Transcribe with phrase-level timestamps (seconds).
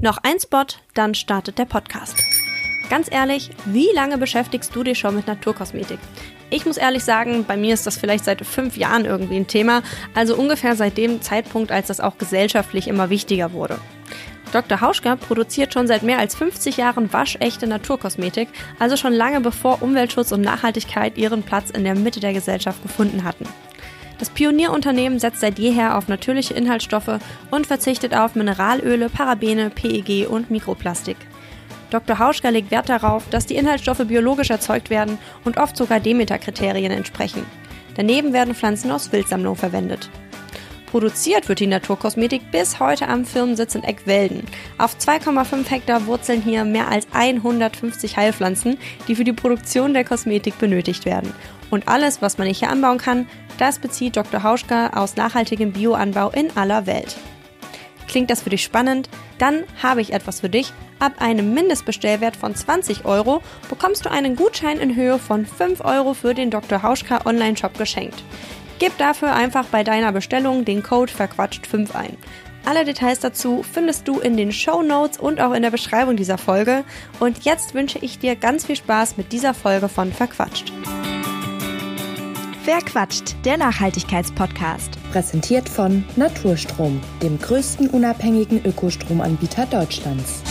[0.00, 2.16] Noch ein Spot, dann startet der Podcast.
[2.88, 5.98] Ganz ehrlich, wie lange beschäftigst du dich schon mit Naturkosmetik?
[6.50, 9.82] Ich muss ehrlich sagen, bei mir ist das vielleicht seit fünf Jahren irgendwie ein Thema,
[10.14, 13.80] also ungefähr seit dem Zeitpunkt, als das auch gesellschaftlich immer wichtiger wurde.
[14.52, 14.80] Dr.
[14.80, 20.30] Hauschka produziert schon seit mehr als 50 Jahren waschechte Naturkosmetik, also schon lange bevor Umweltschutz
[20.30, 23.46] und Nachhaltigkeit ihren Platz in der Mitte der Gesellschaft gefunden hatten.
[24.18, 27.20] Das Pionierunternehmen setzt seit jeher auf natürliche Inhaltsstoffe
[27.50, 31.16] und verzichtet auf Mineralöle, Parabene, PEG und Mikroplastik.
[31.90, 32.18] Dr.
[32.18, 37.46] Hauschka legt Wert darauf, dass die Inhaltsstoffe biologisch erzeugt werden und oft sogar Demeter-Kriterien entsprechen.
[37.96, 40.10] Daneben werden Pflanzen aus Wildsammlung verwendet.
[40.90, 44.44] Produziert wird die Naturkosmetik bis heute am Firmensitz in Eckwelden.
[44.78, 50.58] Auf 2,5 Hektar wurzeln hier mehr als 150 Heilpflanzen, die für die Produktion der Kosmetik
[50.58, 51.34] benötigt werden.
[51.70, 53.26] Und alles, was man hier anbauen kann,
[53.58, 54.42] das bezieht Dr.
[54.42, 57.16] Hauschka aus nachhaltigem Bioanbau in aller Welt.
[58.06, 59.10] Klingt das für dich spannend?
[59.36, 60.72] Dann habe ich etwas für dich.
[61.00, 66.14] Ab einem Mindestbestellwert von 20 Euro bekommst du einen Gutschein in Höhe von 5 Euro
[66.14, 66.82] für den Dr.
[66.82, 68.24] Hauschka Online-Shop geschenkt.
[68.78, 72.16] Gib dafür einfach bei deiner Bestellung den Code verquatscht5 ein.
[72.64, 76.38] Alle Details dazu findest du in den Show Notes und auch in der Beschreibung dieser
[76.38, 76.84] Folge.
[77.18, 80.72] Und jetzt wünsche ich dir ganz viel Spaß mit dieser Folge von Verquatscht.
[82.64, 84.90] Verquatscht, der Nachhaltigkeitspodcast.
[85.10, 90.42] Präsentiert von Naturstrom, dem größten unabhängigen Ökostromanbieter Deutschlands.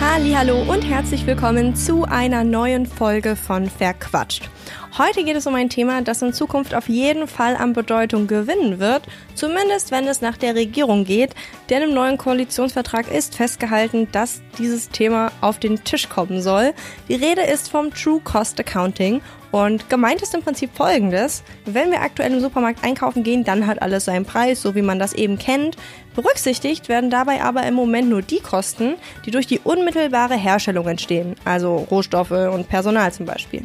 [0.00, 4.48] Hallo und herzlich willkommen zu einer neuen Folge von Verquatscht.
[4.96, 8.78] Heute geht es um ein Thema, das in Zukunft auf jeden Fall an Bedeutung gewinnen
[8.78, 9.02] wird,
[9.34, 11.34] zumindest wenn es nach der Regierung geht,
[11.70, 16.72] denn im neuen Koalitionsvertrag ist festgehalten, dass dieses Thema auf den Tisch kommen soll.
[17.08, 21.42] Die Rede ist vom True Cost Accounting und gemeint ist im Prinzip folgendes.
[21.64, 24.98] Wenn wir aktuell im Supermarkt einkaufen gehen, dann hat alles seinen Preis, so wie man
[24.98, 25.76] das eben kennt.
[26.14, 31.36] Berücksichtigt werden dabei aber im Moment nur die Kosten, die durch die unmittelbare Herstellung entstehen,
[31.44, 33.62] also Rohstoffe und Personal zum Beispiel.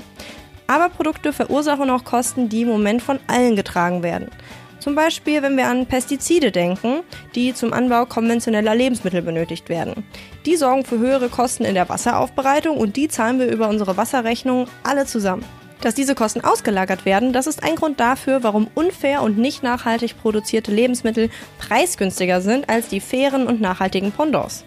[0.68, 4.30] Aber Produkte verursachen auch Kosten, die im Moment von allen getragen werden.
[4.84, 7.04] Zum Beispiel, wenn wir an Pestizide denken,
[7.36, 10.04] die zum Anbau konventioneller Lebensmittel benötigt werden.
[10.46, 14.68] Die sorgen für höhere Kosten in der Wasseraufbereitung und die zahlen wir über unsere Wasserrechnung
[14.84, 15.46] alle zusammen.
[15.80, 20.22] Dass diese Kosten ausgelagert werden, das ist ein Grund dafür, warum unfair und nicht nachhaltig
[20.22, 21.30] produzierte Lebensmittel
[21.60, 24.66] preisgünstiger sind als die fairen und nachhaltigen Pendants.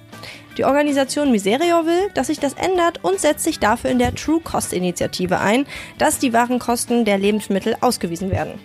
[0.56, 4.40] Die Organisation Miserio will, dass sich das ändert und setzt sich dafür in der True
[4.40, 5.66] Cost Initiative ein,
[5.98, 8.58] dass die wahren Kosten der Lebensmittel ausgewiesen werden.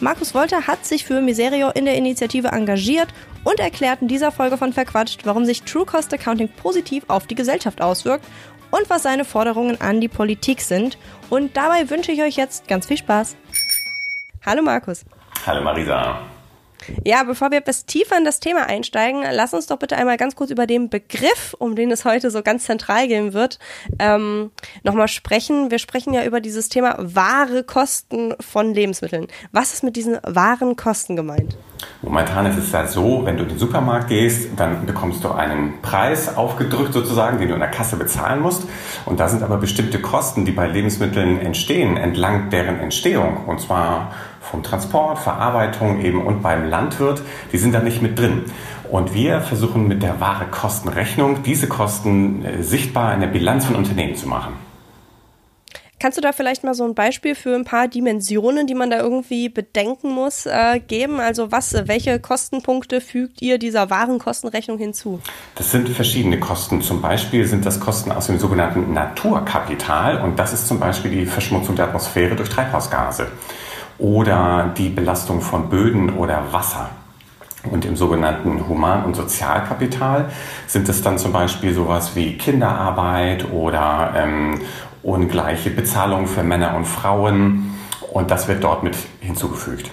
[0.00, 3.08] Markus Wolter hat sich für Miserio in der Initiative engagiert
[3.44, 7.34] und erklärt in dieser Folge von Verquatscht, warum sich True Cost Accounting positiv auf die
[7.34, 8.24] Gesellschaft auswirkt
[8.70, 10.98] und was seine Forderungen an die Politik sind.
[11.28, 13.36] Und dabei wünsche ich euch jetzt ganz viel Spaß.
[14.44, 15.04] Hallo Markus.
[15.46, 16.20] Hallo Marisa.
[17.04, 20.34] Ja, bevor wir etwas tiefer in das Thema einsteigen, lass uns doch bitte einmal ganz
[20.34, 23.58] kurz über den Begriff, um den es heute so ganz zentral gehen wird,
[23.98, 24.50] ähm,
[24.82, 25.70] nochmal sprechen.
[25.70, 29.26] Wir sprechen ja über dieses Thema wahre Kosten von Lebensmitteln.
[29.52, 31.56] Was ist mit diesen wahren Kosten gemeint?
[32.02, 35.80] Momentan ist es ja so, wenn du in den Supermarkt gehst, dann bekommst du einen
[35.82, 38.64] Preis aufgedrückt sozusagen, den du in der Kasse bezahlen musst.
[39.06, 43.44] Und da sind aber bestimmte Kosten, die bei Lebensmitteln entstehen, entlang deren Entstehung.
[43.46, 44.12] Und zwar
[44.50, 47.22] vom Transport, Verarbeitung eben und beim Landwirt,
[47.52, 48.44] die sind da nicht mit drin.
[48.90, 53.76] Und wir versuchen mit der wahre Kostenrechnung diese Kosten äh, sichtbar in der Bilanz von
[53.76, 54.54] Unternehmen zu machen.
[56.00, 58.98] Kannst du da vielleicht mal so ein Beispiel für ein paar Dimensionen, die man da
[59.00, 61.20] irgendwie bedenken muss, äh, geben?
[61.20, 65.20] Also was, welche Kostenpunkte fügt ihr dieser Warenkostenrechnung hinzu?
[65.56, 66.80] Das sind verschiedene Kosten.
[66.80, 71.26] Zum Beispiel sind das Kosten aus dem sogenannten Naturkapital und das ist zum Beispiel die
[71.26, 73.28] Verschmutzung der Atmosphäre durch Treibhausgase
[74.00, 76.90] oder die Belastung von Böden oder Wasser.
[77.70, 80.30] Und im sogenannten Human- und Sozialkapital
[80.66, 84.62] sind es dann zum Beispiel sowas wie Kinderarbeit oder ähm,
[85.02, 87.74] ungleiche Bezahlung für Männer und Frauen.
[88.12, 89.90] Und das wird dort mit hinzugefügt.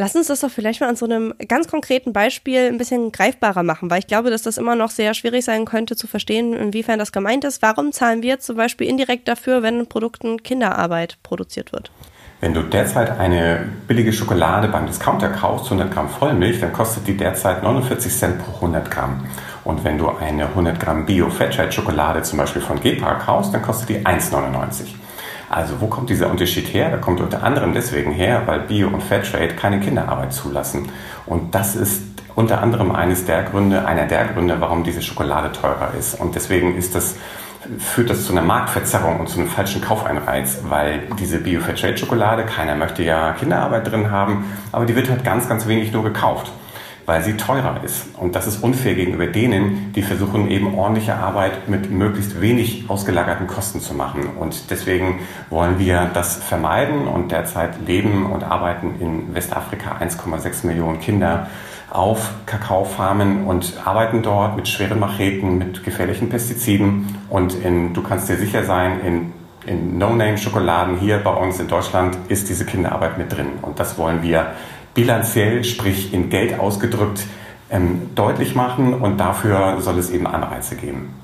[0.00, 3.64] Lass uns das doch vielleicht mal an so einem ganz konkreten Beispiel ein bisschen greifbarer
[3.64, 7.00] machen, weil ich glaube, dass das immer noch sehr schwierig sein könnte zu verstehen, inwiefern
[7.00, 7.62] das gemeint ist.
[7.62, 11.90] Warum zahlen wir zum Beispiel indirekt dafür, wenn in Produkten Kinderarbeit produziert wird?
[12.40, 17.16] Wenn du derzeit eine billige Schokolade beim Discounter kaufst, 100 Gramm Vollmilch, dann kostet die
[17.16, 19.26] derzeit 49 Cent pro 100 Gramm.
[19.64, 23.98] Und wenn du eine 100 Gramm Bio-Fairtrade-Schokolade zum Beispiel von Gepar kaufst, dann kostet die
[23.98, 24.94] 1,99.
[25.50, 26.90] Also wo kommt dieser Unterschied her?
[26.90, 30.90] Der kommt unter anderem deswegen her, weil Bio und Fairtrade keine Kinderarbeit zulassen.
[31.26, 32.02] Und das ist
[32.34, 36.20] unter anderem eines der Gründe, einer der Gründe, warum diese Schokolade teurer ist.
[36.20, 37.16] Und deswegen ist das
[37.78, 43.02] führt das zu einer Marktverzerrung und zu einem falschen Kaufeinreiz, weil diese Bio-Fairtrade-Schokolade, keiner möchte
[43.02, 46.50] ja Kinderarbeit drin haben, aber die wird halt ganz, ganz wenig nur gekauft.
[47.08, 48.04] Weil sie teurer ist.
[48.18, 53.46] Und das ist unfair gegenüber denen, die versuchen eben ordentliche Arbeit mit möglichst wenig ausgelagerten
[53.46, 54.28] Kosten zu machen.
[54.38, 61.00] Und deswegen wollen wir das vermeiden und derzeit leben und arbeiten in Westafrika 1,6 Millionen
[61.00, 61.46] Kinder
[61.90, 67.16] auf Kakaofarmen und arbeiten dort mit schweren Macheten, mit gefährlichen Pestiziden.
[67.30, 69.32] Und in, du kannst dir sicher sein, in,
[69.66, 73.52] in No-Name-Schokoladen hier bei uns in Deutschland ist diese Kinderarbeit mit drin.
[73.62, 74.48] Und das wollen wir
[74.94, 77.24] bilanziell, sprich in Geld ausgedrückt,
[77.70, 78.94] ähm, deutlich machen.
[78.94, 81.14] Und dafür soll es eben Anreize geben.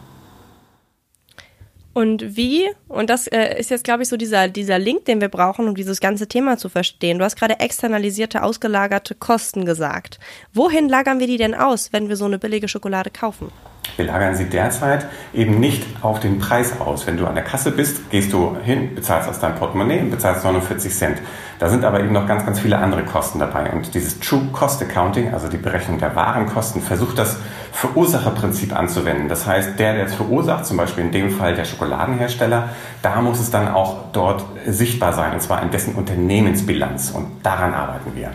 [1.94, 5.28] Und wie, und das äh, ist jetzt, glaube ich, so dieser, dieser Link, den wir
[5.28, 7.18] brauchen, um dieses ganze Thema zu verstehen.
[7.18, 10.18] Du hast gerade externalisierte, ausgelagerte Kosten gesagt.
[10.52, 13.52] Wohin lagern wir die denn aus, wenn wir so eine billige Schokolade kaufen?
[13.96, 17.06] Wir lagern sie derzeit eben nicht auf den Preis aus.
[17.06, 20.44] Wenn du an der Kasse bist, gehst du hin, bezahlst aus deinem Portemonnaie und bezahlst
[20.44, 21.18] 49 Cent.
[21.60, 23.70] Da sind aber eben noch ganz, ganz viele andere Kosten dabei.
[23.70, 27.38] Und dieses True Cost Accounting, also die Berechnung der Warenkosten, versucht das
[27.72, 29.28] Verursacherprinzip anzuwenden.
[29.28, 32.70] Das heißt, der, der es verursacht, zum Beispiel in dem Fall der Schokoladenhersteller,
[33.02, 37.12] da muss es dann auch dort sichtbar sein, und zwar in dessen Unternehmensbilanz.
[37.12, 38.32] Und daran arbeiten wir.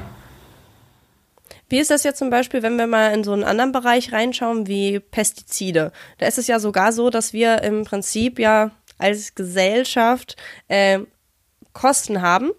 [1.70, 4.68] Wie ist das jetzt zum Beispiel, wenn wir mal in so einen anderen Bereich reinschauen
[4.68, 5.92] wie Pestizide?
[6.18, 10.36] Da ist es ja sogar so, dass wir im Prinzip ja als Gesellschaft
[10.68, 11.00] äh,
[11.74, 12.52] Kosten haben,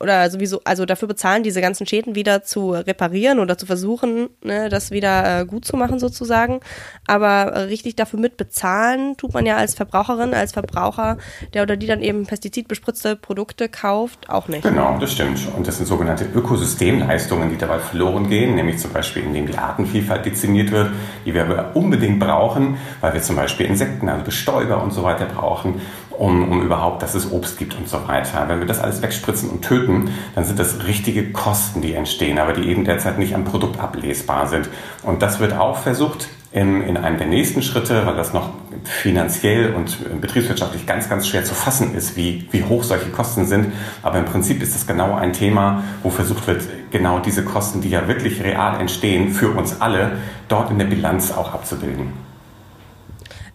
[0.00, 4.68] oder sowieso, also dafür bezahlen, diese ganzen Schäden wieder zu reparieren oder zu versuchen, ne,
[4.68, 6.60] das wieder äh, gut zu machen sozusagen.
[7.06, 11.18] Aber richtig dafür mit bezahlen tut man ja als Verbraucherin, als Verbraucher,
[11.52, 14.62] der oder die dann eben pestizidbespritzte Produkte kauft, auch nicht.
[14.62, 15.40] Genau, das stimmt.
[15.56, 20.24] Und das sind sogenannte Ökosystemleistungen, die dabei verloren gehen, nämlich zum Beispiel indem die Artenvielfalt
[20.24, 20.90] dezimiert wird,
[21.26, 25.80] die wir unbedingt brauchen, weil wir zum Beispiel Insekten, also Bestäuber und so weiter brauchen
[26.18, 28.48] um, um überhaupt, dass es Obst gibt und so weiter.
[28.48, 29.87] Wenn wir das alles wegspritzen und töten,
[30.34, 34.46] dann sind das richtige Kosten, die entstehen, aber die eben derzeit nicht am Produkt ablesbar
[34.46, 34.68] sind.
[35.02, 38.50] Und das wird auch versucht, in, in einem der nächsten Schritte, weil das noch
[38.84, 43.72] finanziell und betriebswirtschaftlich ganz, ganz schwer zu fassen ist, wie, wie hoch solche Kosten sind.
[44.02, 47.90] Aber im Prinzip ist das genau ein Thema, wo versucht wird, genau diese Kosten, die
[47.90, 50.12] ja wirklich real entstehen, für uns alle,
[50.48, 52.27] dort in der Bilanz auch abzubilden.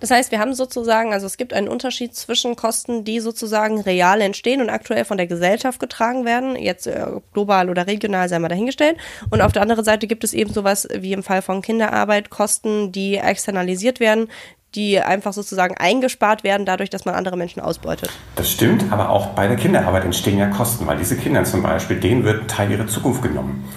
[0.03, 4.19] Das heißt, wir haben sozusagen, also es gibt einen Unterschied zwischen Kosten, die sozusagen real
[4.19, 8.49] entstehen und aktuell von der Gesellschaft getragen werden, jetzt äh, global oder regional sei mal
[8.49, 8.97] dahingestellt.
[9.29, 12.91] Und auf der anderen Seite gibt es eben sowas wie im Fall von Kinderarbeit, Kosten,
[12.91, 14.27] die externalisiert werden,
[14.75, 18.09] die einfach sozusagen eingespart werden, dadurch, dass man andere Menschen ausbeutet.
[18.35, 21.97] Das stimmt, aber auch bei der Kinderarbeit entstehen ja Kosten, weil diese Kinder zum Beispiel,
[21.97, 23.69] denen wird ein Teil ihrer Zukunft genommen.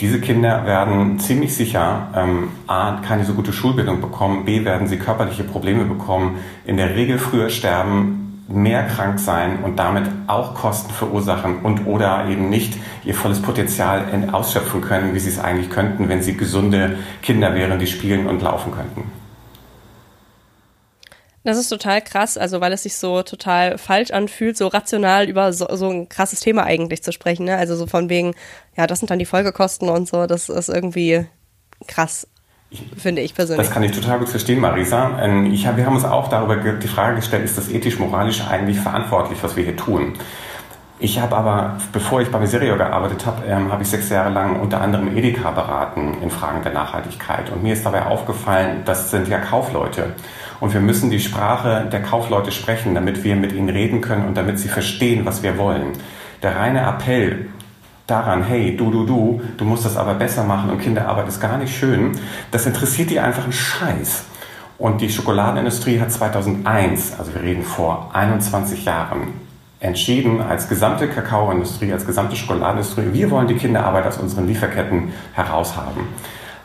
[0.00, 4.96] Diese Kinder werden ziemlich sicher ähm, A, keine so gute Schulbildung bekommen, B, werden sie
[4.96, 10.92] körperliche Probleme bekommen, in der Regel früher sterben, mehr krank sein und damit auch Kosten
[10.92, 12.74] verursachen und oder eben nicht
[13.04, 17.80] ihr volles Potenzial ausschöpfen können, wie sie es eigentlich könnten, wenn sie gesunde Kinder wären,
[17.80, 19.17] die spielen und laufen könnten.
[21.48, 25.50] Das ist total krass, also weil es sich so total falsch anfühlt, so rational über
[25.54, 27.46] so, so ein krasses Thema eigentlich zu sprechen.
[27.46, 27.56] Ne?
[27.56, 28.34] Also so von wegen,
[28.76, 31.24] ja, das sind dann die Folgekosten und so, das ist irgendwie
[31.86, 32.26] krass.
[32.98, 33.66] Finde ich persönlich.
[33.66, 35.22] Das kann ich total gut verstehen, Marisa.
[35.22, 39.38] Ähm, ich wir haben uns auch darüber die Frage gestellt, ist das ethisch-moralisch eigentlich verantwortlich,
[39.42, 40.18] was wir hier tun?
[41.00, 44.60] Ich habe aber, bevor ich bei Miserio gearbeitet habe, ähm, habe ich sechs Jahre lang
[44.60, 47.50] unter anderem Edeka beraten in Fragen der Nachhaltigkeit.
[47.50, 50.14] Und mir ist dabei aufgefallen, das sind ja Kaufleute.
[50.60, 54.36] Und wir müssen die Sprache der Kaufleute sprechen, damit wir mit ihnen reden können und
[54.36, 55.92] damit sie verstehen, was wir wollen.
[56.42, 57.48] Der reine Appell
[58.06, 61.58] daran, hey, du, du, du, du musst das aber besser machen und Kinderarbeit ist gar
[61.58, 62.12] nicht schön,
[62.50, 64.24] das interessiert die einfach einen Scheiß.
[64.78, 69.34] Und die Schokoladenindustrie hat 2001, also wir reden vor 21 Jahren,
[69.80, 76.08] entschieden als gesamte Kakaoindustrie, als gesamte Schokoladenindustrie, wir wollen die Kinderarbeit aus unseren Lieferketten heraushaben.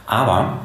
[0.06, 0.60] Aber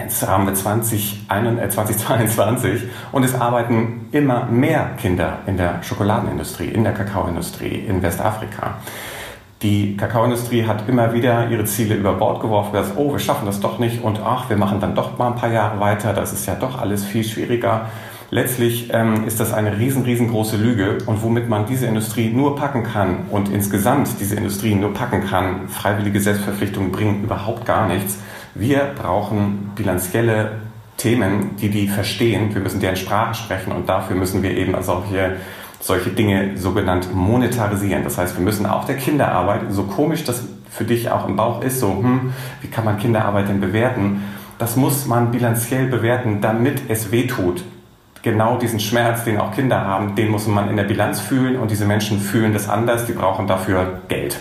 [0.00, 6.84] Jetzt haben wir 20, 2022 und es arbeiten immer mehr Kinder in der Schokoladenindustrie, in
[6.84, 8.76] der Kakaoindustrie in Westafrika.
[9.62, 13.58] Die Kakaoindustrie hat immer wieder ihre Ziele über Bord geworfen, gesagt, oh, wir schaffen das
[13.58, 16.46] doch nicht und ach, wir machen dann doch mal ein paar Jahre weiter, das ist
[16.46, 17.86] ja doch alles viel schwieriger.
[18.30, 22.84] Letztlich ähm, ist das eine riesen, riesengroße Lüge und womit man diese Industrie nur packen
[22.84, 28.18] kann und insgesamt diese Industrie nur packen kann, freiwillige Selbstverpflichtungen bringen überhaupt gar nichts
[28.58, 30.50] wir brauchen bilanzielle
[30.96, 32.52] Themen, die die verstehen.
[32.52, 35.36] Wir müssen deren Sprache sprechen und dafür müssen wir eben solche,
[35.80, 38.02] solche Dinge sogenannt monetarisieren.
[38.02, 41.62] Das heißt, wir müssen auch der Kinderarbeit, so komisch das für dich auch im Bauch
[41.62, 44.24] ist, so, hm, wie kann man Kinderarbeit denn bewerten?
[44.58, 47.62] Das muss man bilanziell bewerten, damit es wehtut.
[48.22, 51.70] Genau diesen Schmerz, den auch Kinder haben, den muss man in der Bilanz fühlen und
[51.70, 54.36] diese Menschen fühlen das anders, die brauchen dafür Geld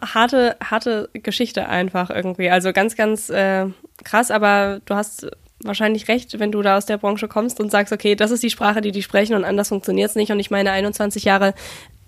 [0.00, 2.50] harte, harte Geschichte einfach irgendwie.
[2.50, 3.66] Also ganz, ganz äh,
[4.04, 5.26] krass, aber du hast
[5.64, 8.50] wahrscheinlich recht, wenn du da aus der Branche kommst und sagst, okay, das ist die
[8.50, 10.32] Sprache, die die sprechen und anders funktioniert es nicht.
[10.32, 11.54] Und ich meine, 21 Jahre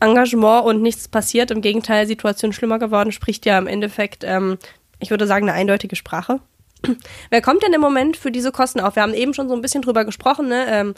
[0.00, 1.50] Engagement und nichts passiert.
[1.50, 4.58] Im Gegenteil, Situation schlimmer geworden, spricht ja im Endeffekt, ähm,
[4.98, 6.40] ich würde sagen, eine eindeutige Sprache.
[7.30, 8.96] Wer kommt denn im Moment für diese Kosten auf?
[8.96, 10.66] Wir haben eben schon so ein bisschen drüber gesprochen, ne?
[10.68, 10.94] Ähm,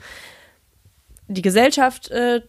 [1.29, 2.43] die Gesellschaft äh,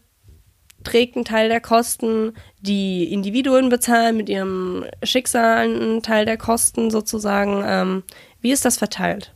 [0.87, 6.89] trägt einen Teil der Kosten, die Individuen bezahlen mit ihrem Schicksal einen Teil der Kosten
[6.89, 7.63] sozusagen.
[7.65, 8.03] Ähm,
[8.39, 9.33] wie ist das verteilt?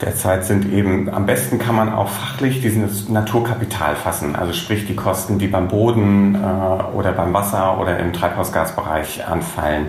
[0.00, 4.96] Derzeit sind eben, am besten kann man auch fachlich dieses Naturkapital fassen, also sprich die
[4.96, 6.38] Kosten, die beim Boden äh,
[6.96, 9.88] oder beim Wasser oder im Treibhausgasbereich anfallen.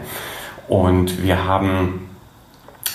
[0.68, 2.01] Und wir haben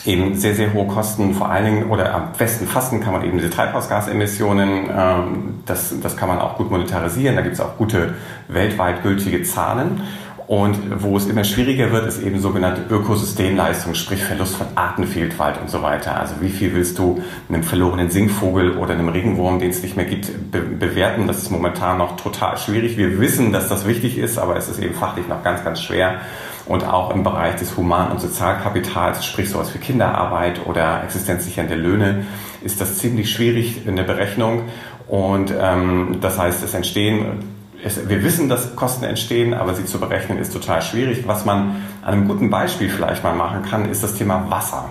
[0.07, 3.39] eben sehr, sehr hohe Kosten, vor allen Dingen, oder am besten fassen kann man eben
[3.39, 8.15] diese Treibhausgasemissionen, ähm, das, das kann man auch gut monetarisieren, da gibt es auch gute
[8.49, 10.03] weltweit gültige Zahlen.
[10.47, 15.69] Und wo es immer schwieriger wird, ist eben sogenannte Ökosystemleistung, sprich Verlust von Artenvielfalt und
[15.69, 16.21] so weiter.
[16.21, 20.05] Also wie viel willst du einem verlorenen Singvogel oder einem Regenwurm, den es nicht mehr
[20.05, 21.27] gibt, be bewerten?
[21.27, 22.97] Das ist momentan noch total schwierig.
[22.97, 26.21] Wir wissen, dass das wichtig ist, aber es ist eben fachlich noch ganz, ganz schwer.
[26.67, 32.27] Und auch im Bereich des Human- und Sozialkapitals, sprich sowas wie Kinderarbeit oder existenzsichernde Löhne,
[32.63, 34.63] ist das ziemlich schwierig in der Berechnung.
[35.07, 37.45] Und ähm, das heißt, es entstehen
[37.85, 41.27] es, wir wissen, dass Kosten entstehen, aber sie zu berechnen ist total schwierig.
[41.27, 44.91] Was man an einem guten Beispiel vielleicht mal machen kann, ist das Thema Wasser.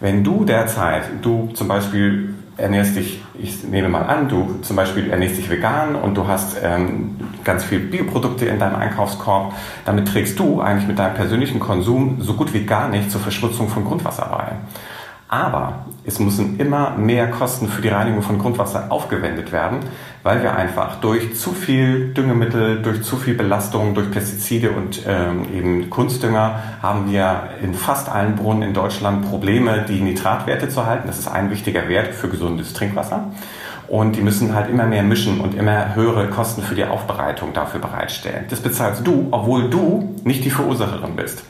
[0.00, 5.10] Wenn du derzeit, du zum Beispiel ernährst dich, ich nehme mal an, du zum Beispiel
[5.10, 10.38] ernährst dich vegan und du hast ähm, ganz viel Bioprodukte in deinem Einkaufskorb, damit trägst
[10.38, 14.26] du eigentlich mit deinem persönlichen Konsum so gut wie gar nicht zur Verschmutzung von Grundwasser
[14.26, 14.52] bei.
[15.28, 19.80] Aber es müssen immer mehr Kosten für die Reinigung von Grundwasser aufgewendet werden,
[20.22, 25.46] weil wir einfach durch zu viel Düngemittel, durch zu viel Belastung, durch Pestizide und ähm,
[25.54, 31.06] eben Kunstdünger haben wir in fast allen Brunnen in Deutschland Probleme, die Nitratwerte zu halten.
[31.06, 33.30] Das ist ein wichtiger Wert für gesundes Trinkwasser.
[33.88, 37.80] Und die müssen halt immer mehr mischen und immer höhere Kosten für die Aufbereitung dafür
[37.80, 38.46] bereitstellen.
[38.48, 41.44] Das bezahlst du, obwohl du nicht die Verursacherin bist.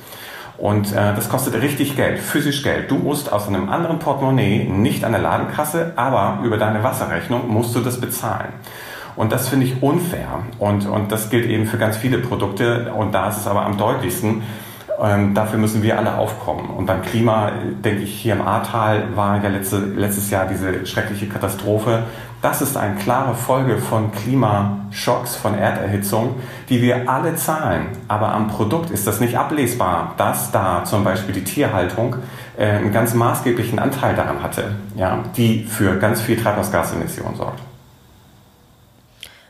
[0.64, 2.90] Und äh, das kostet richtig Geld, physisch Geld.
[2.90, 7.76] Du musst aus einem anderen Portemonnaie, nicht an der Ladenkasse, aber über deine Wasserrechnung musst
[7.76, 8.48] du das bezahlen.
[9.14, 10.38] Und das finde ich unfair.
[10.58, 12.94] Und, und das gilt eben für ganz viele Produkte.
[12.94, 14.42] Und da ist es aber am deutlichsten.
[15.02, 16.70] Ähm, dafür müssen wir alle aufkommen.
[16.70, 17.52] Und beim Klima,
[17.84, 22.04] denke ich, hier im Ahrtal war ja letzte, letztes Jahr diese schreckliche Katastrophe.
[22.44, 26.34] Das ist eine klare Folge von Klimaschocks, von Erderhitzung,
[26.68, 27.86] die wir alle zahlen.
[28.06, 32.16] Aber am Produkt ist das nicht ablesbar, dass da zum Beispiel die Tierhaltung
[32.58, 37.60] äh, einen ganz maßgeblichen Anteil daran hatte, ja, die für ganz viel Treibhausgasemissionen sorgt.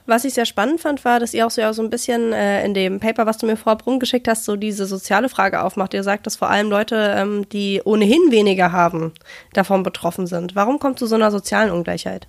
[0.07, 2.65] Was ich sehr spannend fand, war, dass ihr auch so, ja, so ein bisschen äh,
[2.65, 5.95] in dem Paper, was du mir vorab rumgeschickt hast, so diese soziale Frage aufmacht.
[5.95, 9.15] Ihr sagt, dass vor allem Leute, ähm, die ohnehin weniger haben,
[9.53, 10.55] davon betroffen sind.
[10.55, 12.29] Warum kommt zu so einer sozialen Ungleichheit?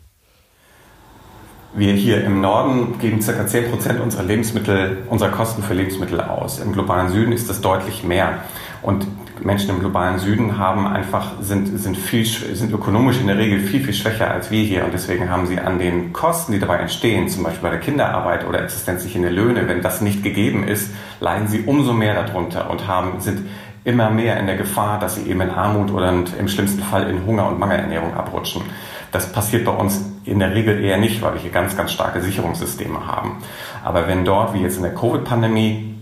[1.77, 3.33] Wir hier im Norden geben ca.
[3.33, 6.59] 10% unserer Lebensmittel, unserer Kosten für Lebensmittel aus.
[6.59, 8.45] Im globalen Süden ist das deutlich mehr.
[8.81, 9.05] Und
[9.43, 13.83] Menschen im globalen Süden haben einfach, sind, sind, viel, sind ökonomisch in der Regel viel,
[13.83, 14.85] viel schwächer als wir hier.
[14.85, 18.47] Und deswegen haben sie an den Kosten, die dabei entstehen, zum Beispiel bei der Kinderarbeit
[18.47, 23.19] oder existenzsichernde Löhne, wenn das nicht gegeben ist, leiden sie umso mehr darunter und haben,
[23.19, 23.49] sind
[23.83, 27.25] immer mehr in der Gefahr, dass sie eben in Armut oder im schlimmsten Fall in
[27.25, 28.61] Hunger und Mangelernährung abrutschen.
[29.11, 32.21] Das passiert bei uns in der Regel eher nicht, weil wir hier ganz, ganz starke
[32.21, 33.37] Sicherungssysteme haben.
[33.83, 35.95] Aber wenn dort, wie jetzt in der Covid-Pandemie,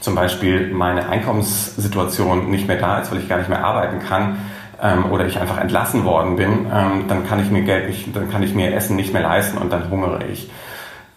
[0.00, 4.38] zum Beispiel meine Einkommenssituation nicht mehr da ist, weil ich gar nicht mehr arbeiten kann
[4.82, 8.30] ähm, oder ich einfach entlassen worden bin, ähm, dann kann ich mir Geld nicht, dann
[8.30, 10.50] kann ich mir Essen nicht mehr leisten und dann hungere ich.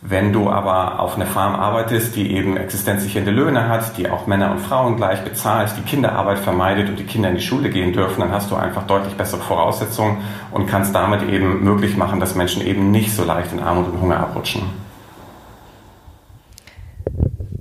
[0.05, 4.51] Wenn du aber auf einer Farm arbeitest, die eben existenzsichernde Löhne hat, die auch Männer
[4.51, 8.19] und Frauen gleich bezahlt, die Kinderarbeit vermeidet und die Kinder in die Schule gehen dürfen,
[8.19, 10.17] dann hast du einfach deutlich bessere Voraussetzungen
[10.51, 14.01] und kannst damit eben möglich machen, dass Menschen eben nicht so leicht in Armut und
[14.01, 14.63] Hunger abrutschen.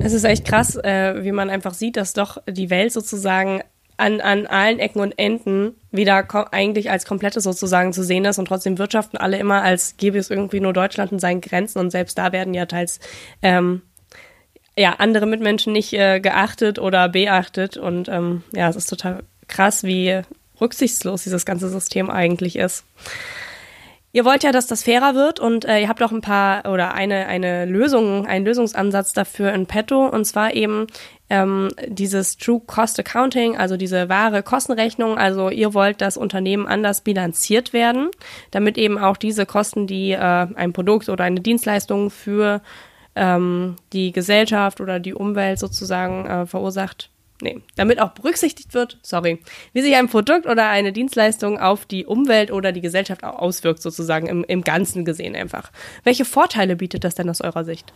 [0.00, 3.60] Es ist echt krass, äh, wie man einfach sieht, dass doch die Welt sozusagen
[4.02, 8.46] an, an allen Ecken und Enden wieder eigentlich als komplette sozusagen zu sehen ist und
[8.46, 12.18] trotzdem wirtschaften alle immer, als gäbe es irgendwie nur Deutschland und seinen Grenzen und selbst
[12.18, 12.98] da werden ja teils
[13.42, 13.82] ähm,
[14.76, 19.84] ja andere Mitmenschen nicht äh, geachtet oder beachtet und ähm, ja, es ist total krass,
[19.84, 20.22] wie
[20.60, 22.84] rücksichtslos dieses ganze System eigentlich ist.
[24.14, 26.92] Ihr wollt ja, dass das fairer wird und äh, ihr habt auch ein paar oder
[26.92, 30.86] eine, eine Lösung, einen Lösungsansatz dafür in petto und zwar eben
[31.32, 35.16] ähm, dieses True Cost Accounting, also diese wahre Kostenrechnung.
[35.16, 38.10] Also ihr wollt, dass Unternehmen anders bilanziert werden,
[38.50, 42.60] damit eben auch diese Kosten, die äh, ein Produkt oder eine Dienstleistung für
[43.16, 47.08] ähm, die Gesellschaft oder die Umwelt sozusagen äh, verursacht.
[47.42, 49.40] Nee, damit auch berücksichtigt wird, sorry,
[49.72, 54.28] wie sich ein Produkt oder eine Dienstleistung auf die Umwelt oder die Gesellschaft auswirkt, sozusagen
[54.28, 55.72] im, im Ganzen gesehen einfach.
[56.04, 57.92] Welche Vorteile bietet das denn aus eurer Sicht?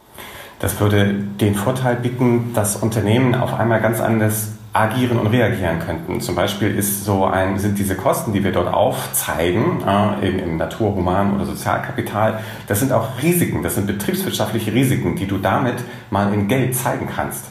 [0.58, 6.20] Das würde den Vorteil bieten, dass Unternehmen auf einmal ganz anders agieren und reagieren könnten.
[6.20, 10.56] Zum Beispiel ist so ein, sind diese Kosten, die wir dort aufzeigen, äh, im, im
[10.56, 15.76] Natur-, Human- oder Sozialkapital, das sind auch Risiken, das sind betriebswirtschaftliche Risiken, die du damit
[16.10, 17.44] mal in Geld zeigen kannst.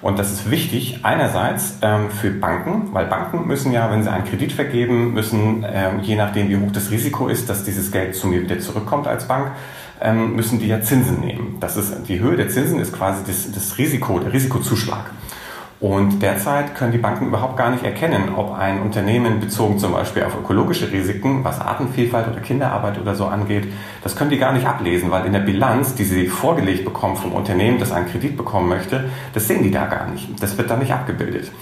[0.00, 4.24] Und das ist wichtig einerseits ähm, für Banken, weil Banken müssen ja, wenn sie einen
[4.24, 8.28] Kredit vergeben, müssen, ähm, je nachdem wie hoch das Risiko ist, dass dieses Geld zu
[8.28, 9.50] mir wieder zurückkommt als Bank,
[10.00, 11.56] ähm, müssen die ja Zinsen nehmen.
[11.58, 15.10] Das ist, die Höhe der Zinsen ist quasi das, das Risiko, der Risikozuschlag.
[15.80, 20.24] Und derzeit können die Banken überhaupt gar nicht erkennen, ob ein Unternehmen bezogen zum Beispiel
[20.24, 24.66] auf ökologische Risiken, was Artenvielfalt oder Kinderarbeit oder so angeht, das können die gar nicht
[24.66, 28.68] ablesen, weil in der Bilanz, die sie vorgelegt bekommen vom Unternehmen, das einen Kredit bekommen
[28.68, 30.42] möchte, das sehen die da gar nicht.
[30.42, 31.52] Das wird da nicht abgebildet.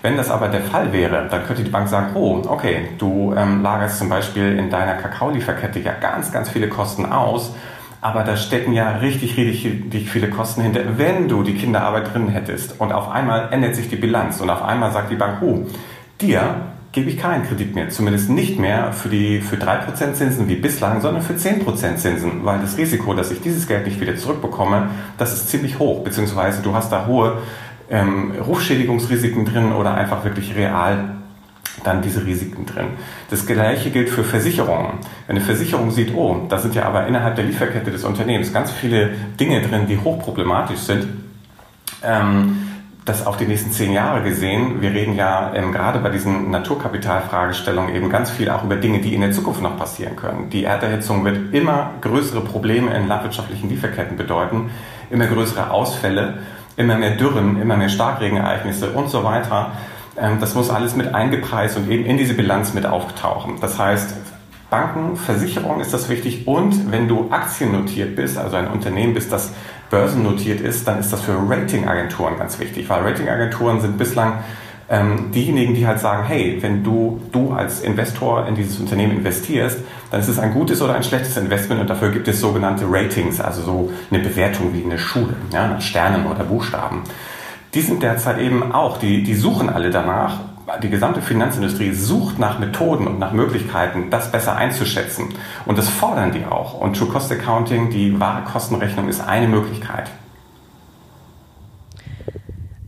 [0.00, 3.62] Wenn das aber der Fall wäre, dann könnte die Bank sagen, oh, okay, du ähm,
[3.62, 7.52] lagerst zum Beispiel in deiner Kakaolieferkette ja ganz, ganz viele Kosten aus
[8.06, 12.80] aber da stecken ja richtig, richtig viele Kosten hinter, wenn du die Kinderarbeit drin hättest.
[12.80, 15.66] Und auf einmal ändert sich die Bilanz und auf einmal sagt die Bank, oh,
[16.20, 16.54] dir
[16.92, 17.88] gebe ich keinen Kredit mehr.
[17.88, 22.44] Zumindest nicht mehr für, die, für 3% Zinsen wie bislang, sondern für 10% Zinsen.
[22.44, 26.04] Weil das Risiko, dass ich dieses Geld nicht wieder zurückbekomme, das ist ziemlich hoch.
[26.04, 27.38] Beziehungsweise du hast da hohe
[27.90, 31.15] ähm, Rufschädigungsrisiken drin oder einfach wirklich real
[31.84, 32.88] dann diese Risiken drin.
[33.30, 34.98] Das gleiche gilt für Versicherungen.
[35.26, 38.70] Wenn eine Versicherung sieht, oh, da sind ja aber innerhalb der Lieferkette des Unternehmens ganz
[38.70, 41.06] viele Dinge drin, die hochproblematisch sind,
[42.02, 42.62] ähm,
[43.06, 44.82] das auf die nächsten zehn Jahre gesehen.
[44.82, 49.14] Wir reden ja ähm, gerade bei diesen Naturkapitalfragestellungen eben ganz viel auch über Dinge, die
[49.14, 50.50] in der Zukunft noch passieren können.
[50.50, 54.70] Die Erderhitzung wird immer größere Probleme in landwirtschaftlichen Lieferketten bedeuten,
[55.08, 56.38] immer größere Ausfälle,
[56.76, 59.70] immer mehr Dürren, immer mehr Starkregenereignisse und so weiter.
[60.18, 63.54] Ähm, das muss alles mit eingepreist und eben in diese Bilanz mit auftauchen.
[63.60, 64.14] Das heißt,
[64.70, 69.52] Banken, Versicherungen ist das wichtig und wenn du aktiennotiert bist, also ein Unternehmen bist, das
[69.90, 74.40] börsennotiert ist, dann ist das für Ratingagenturen ganz wichtig, weil Ratingagenturen sind bislang
[74.88, 79.78] ähm, diejenigen, die halt sagen, hey, wenn du, du als Investor in dieses Unternehmen investierst,
[80.10, 83.40] dann ist es ein gutes oder ein schlechtes Investment und dafür gibt es sogenannte Ratings,
[83.40, 87.02] also so eine Bewertung wie eine Schule, ja, nach Sternen oder Buchstaben
[87.76, 90.38] die sind derzeit eben auch, die, die suchen alle danach.
[90.82, 95.28] Die gesamte Finanzindustrie sucht nach Methoden und nach Möglichkeiten, das besser einzuschätzen.
[95.66, 96.80] Und das fordern die auch.
[96.80, 100.10] Und True Cost Accounting, die wahre Kostenrechnung, ist eine Möglichkeit.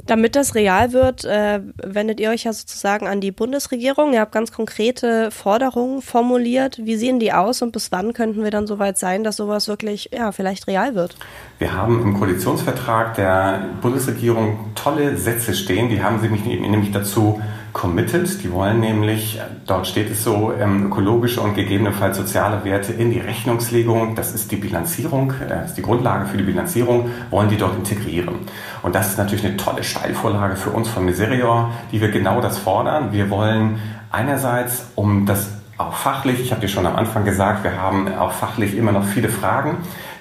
[0.08, 4.14] Damit das real wird, äh, wendet ihr euch ja sozusagen an die Bundesregierung.
[4.14, 6.78] Ihr habt ganz konkrete Forderungen formuliert.
[6.82, 10.08] Wie sehen die aus und bis wann könnten wir dann soweit sein, dass sowas wirklich
[10.10, 11.14] ja, vielleicht real wird?
[11.58, 15.90] Wir haben im Koalitionsvertrag der Bundesregierung tolle Sätze stehen.
[15.90, 18.42] Die haben sie nämlich dazu committed.
[18.42, 23.20] Die wollen nämlich, dort steht es so, ähm, ökologische und gegebenenfalls soziale Werte in die
[23.20, 27.56] Rechnungslegung, das ist die Bilanzierung, äh, das ist die Grundlage für die Bilanzierung, wollen die
[27.56, 28.36] dort integrieren.
[28.82, 32.58] Und das ist natürlich eine tolle Steilvorlage für uns von Miserior, die wir genau das
[32.58, 33.12] fordern.
[33.12, 33.78] Wir wollen
[34.10, 38.32] einerseits, um das auch fachlich, ich habe dir schon am Anfang gesagt, wir haben auch
[38.32, 39.78] fachlich immer noch viele Fragen.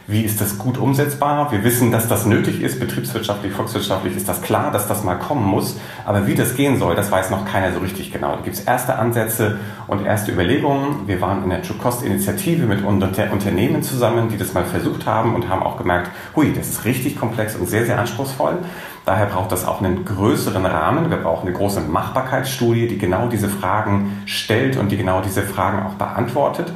[0.09, 1.51] Wie ist das gut umsetzbar?
[1.51, 2.79] Wir wissen, dass das nötig ist.
[2.79, 5.77] Betriebswirtschaftlich, volkswirtschaftlich ist das klar, dass das mal kommen muss.
[6.05, 8.37] Aber wie das gehen soll, das weiß noch keiner so richtig genau.
[8.37, 11.07] Da gibt es erste Ansätze und erste Überlegungen.
[11.07, 15.35] Wir waren in der True Cost Initiative mit Unternehmen zusammen, die das mal versucht haben
[15.35, 18.59] und haben auch gemerkt, hui, das ist richtig komplex und sehr, sehr anspruchsvoll.
[19.03, 21.09] Daher braucht das auch einen größeren Rahmen.
[21.09, 25.85] Wir brauchen eine große Machbarkeitsstudie, die genau diese Fragen stellt und die genau diese Fragen
[25.85, 26.71] auch beantwortet.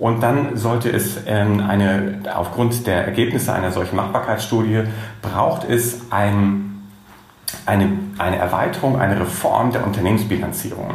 [0.00, 4.84] Und dann sollte es ähm, eine, aufgrund der Ergebnisse einer solchen Machbarkeitsstudie,
[5.20, 6.88] braucht es ein,
[7.66, 10.94] eine, eine Erweiterung, eine Reform der Unternehmensbilanzierung.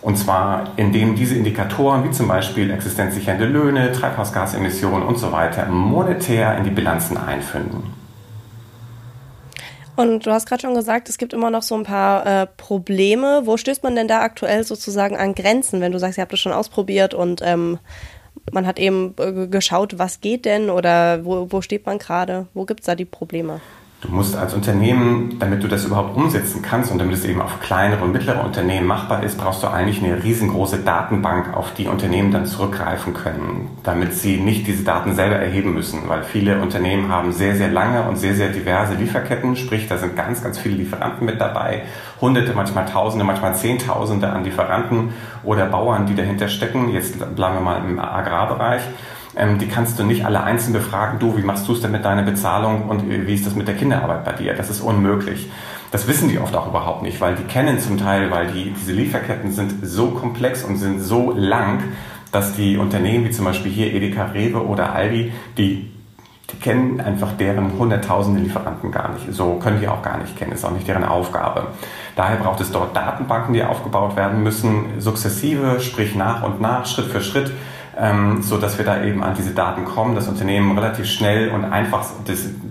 [0.00, 6.58] Und zwar, indem diese Indikatoren wie zum Beispiel existenzsichernde Löhne, Treibhausgasemissionen und so weiter monetär
[6.58, 7.94] in die Bilanzen einfinden.
[9.94, 13.42] Und du hast gerade schon gesagt, es gibt immer noch so ein paar äh, Probleme.
[13.44, 16.40] Wo stößt man denn da aktuell sozusagen an Grenzen, wenn du sagst, ihr habt das
[16.40, 17.78] schon ausprobiert und ähm,
[18.50, 22.64] man hat eben äh, geschaut, was geht denn oder wo, wo steht man gerade, wo
[22.64, 23.60] gibt es da die Probleme?
[24.02, 27.60] Du musst als Unternehmen, damit du das überhaupt umsetzen kannst und damit es eben auf
[27.60, 32.32] kleinere und mittlere Unternehmen machbar ist, brauchst du eigentlich eine riesengroße Datenbank, auf die Unternehmen
[32.32, 37.30] dann zurückgreifen können, damit sie nicht diese Daten selber erheben müssen, weil viele Unternehmen haben
[37.30, 41.24] sehr, sehr lange und sehr, sehr diverse Lieferketten, sprich, da sind ganz, ganz viele Lieferanten
[41.24, 41.82] mit dabei,
[42.20, 45.10] hunderte, manchmal tausende, manchmal zehntausende an Lieferanten
[45.44, 48.82] oder Bauern, die dahinter stecken, jetzt bleiben wir mal im Agrarbereich.
[49.36, 52.04] Ähm, die kannst du nicht alle einzeln befragen, du, wie machst du es denn mit
[52.04, 54.54] deiner Bezahlung und wie ist das mit der Kinderarbeit bei dir?
[54.54, 55.50] Das ist unmöglich.
[55.90, 58.92] Das wissen die oft auch überhaupt nicht, weil die kennen zum Teil, weil die, diese
[58.92, 61.82] Lieferketten sind so komplex und sind so lang,
[62.30, 65.92] dass die Unternehmen wie zum Beispiel hier Edeka Rewe oder Aldi, die
[66.52, 69.32] die kennen einfach deren hunderttausende Lieferanten gar nicht.
[69.32, 71.68] So können die auch gar nicht kennen, ist auch nicht deren Aufgabe.
[72.14, 77.06] Daher braucht es dort Datenbanken, die aufgebaut werden müssen, sukzessive, sprich nach und nach, Schritt
[77.06, 77.52] für Schritt,
[77.98, 81.64] ähm, so dass wir da eben an diese Daten kommen, das Unternehmen relativ schnell und
[81.64, 82.04] einfach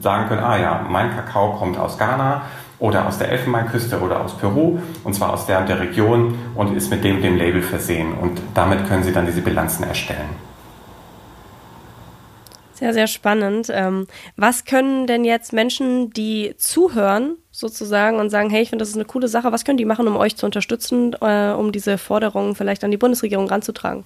[0.02, 2.44] sagen können, ah ja, mein Kakao kommt aus Ghana
[2.80, 6.90] oder aus der Elfenbeinküste oder aus Peru und zwar aus der der Region und ist
[6.90, 10.52] mit dem dem Label versehen und damit können Sie dann diese Bilanzen erstellen.
[12.82, 13.68] Sehr, sehr spannend.
[13.72, 14.08] Ähm,
[14.38, 18.96] was können denn jetzt Menschen, die zuhören, sozusagen, und sagen, hey, ich finde, das ist
[18.96, 22.56] eine coole Sache, was können die machen, um euch zu unterstützen, äh, um diese Forderungen
[22.56, 24.04] vielleicht an die Bundesregierung ranzutragen?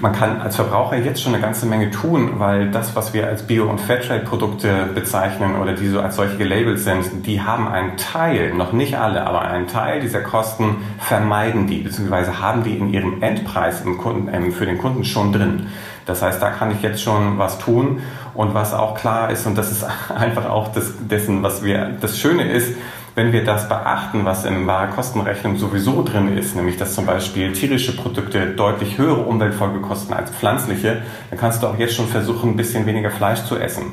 [0.00, 3.42] Man kann als Verbraucher jetzt schon eine ganze Menge tun, weil das, was wir als
[3.42, 8.54] Bio- und Fairtrade-Produkte bezeichnen oder die so als solche gelabelt sind, die haben einen Teil,
[8.54, 13.22] noch nicht alle, aber einen Teil dieser Kosten vermeiden die, beziehungsweise haben die in ihrem
[13.22, 15.66] Endpreis im Kunden, ähm, für den Kunden schon drin.
[16.06, 18.00] Das heißt, da kann ich jetzt schon was tun.
[18.32, 19.84] Und was auch klar ist, und das ist
[20.14, 22.74] einfach auch das, dessen, was wir, das Schöne ist,
[23.14, 27.96] wenn wir das beachten, was in Warenkostenrechnung sowieso drin ist, nämlich dass zum Beispiel tierische
[27.96, 32.56] Produkte deutlich höhere Umweltfolge kosten als pflanzliche, dann kannst du auch jetzt schon versuchen, ein
[32.56, 33.92] bisschen weniger Fleisch zu essen.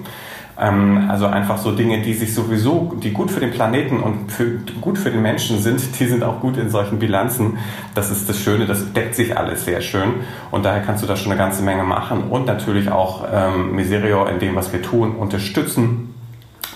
[0.59, 4.59] Ähm, also einfach so Dinge, die sich sowieso, die gut für den Planeten und für,
[4.81, 7.57] gut für den Menschen sind, die sind auch gut in solchen Bilanzen.
[7.93, 10.15] Das ist das Schöne, das deckt sich alles sehr schön
[10.49, 14.25] und daher kannst du da schon eine ganze Menge machen und natürlich auch ähm, Miserio
[14.25, 16.15] in dem, was wir tun, unterstützen,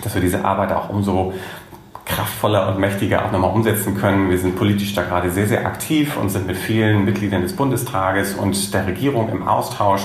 [0.04, 1.34] dass wir diese Arbeit auch umso
[2.16, 4.30] kraftvoller und mächtiger auch nochmal umsetzen können.
[4.30, 8.34] Wir sind politisch da gerade sehr, sehr aktiv und sind mit vielen Mitgliedern des Bundestages
[8.34, 10.04] und der Regierung im Austausch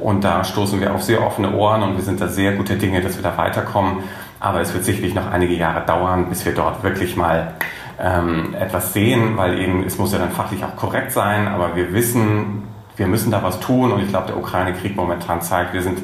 [0.00, 3.00] und da stoßen wir auf sehr offene Ohren und wir sind da sehr gute Dinge,
[3.00, 4.04] dass wir da weiterkommen.
[4.40, 7.54] Aber es wird sicherlich noch einige Jahre dauern, bis wir dort wirklich mal
[8.00, 11.48] ähm, etwas sehen, weil eben es muss ja dann fachlich auch korrekt sein.
[11.48, 15.72] Aber wir wissen, wir müssen da was tun und ich glaube, der Ukraine-Krieg momentan zeigt,
[15.72, 15.98] wir sind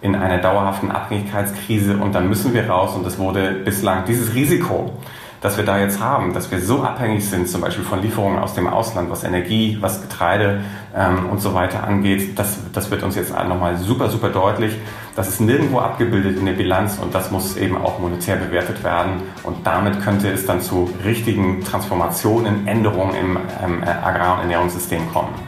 [0.00, 4.92] in einer dauerhaften Abhängigkeitskrise und dann müssen wir raus und das wurde bislang dieses Risiko
[5.40, 8.54] das wir da jetzt haben, dass wir so abhängig sind, zum Beispiel von Lieferungen aus
[8.54, 10.62] dem Ausland, was Energie, was Getreide
[10.96, 14.76] ähm, und so weiter angeht, das, das wird uns jetzt nochmal super, super deutlich.
[15.14, 19.22] Das ist nirgendwo abgebildet in der Bilanz und das muss eben auch monetär bewertet werden.
[19.44, 25.47] Und damit könnte es dann zu richtigen Transformationen, Änderungen im ähm, Agrar- und Ernährungssystem kommen.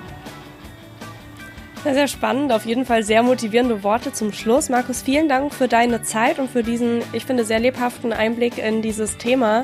[1.83, 2.53] Sehr, sehr spannend.
[2.53, 4.69] Auf jeden Fall sehr motivierende Worte zum Schluss.
[4.69, 8.83] Markus, vielen Dank für deine Zeit und für diesen, ich finde, sehr lebhaften Einblick in
[8.83, 9.63] dieses Thema,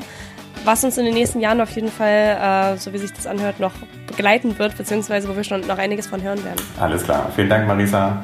[0.65, 3.59] was uns in den nächsten Jahren auf jeden Fall, äh, so wie sich das anhört,
[3.59, 3.73] noch
[4.07, 6.59] begleiten wird, beziehungsweise wo wir schon noch einiges von hören werden.
[6.79, 7.31] Alles klar.
[7.35, 8.23] Vielen Dank, Marisa.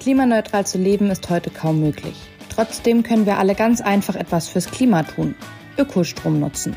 [0.00, 2.16] Klimaneutral zu leben ist heute kaum möglich.
[2.48, 5.36] Trotzdem können wir alle ganz einfach etwas fürs Klima tun.
[5.76, 6.76] Ökostrom nutzen.